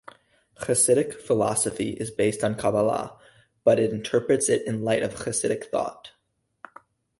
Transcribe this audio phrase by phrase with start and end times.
[0.57, 3.19] Chasidic philosophy is based on Kabbalah,
[3.63, 6.13] but interprets it in light of Chasidic thought.